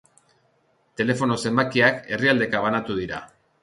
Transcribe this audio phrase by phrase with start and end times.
[1.03, 3.27] Telefono zenbakiak herrialdeka banatu dira.